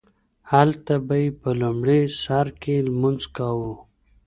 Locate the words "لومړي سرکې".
1.61-2.75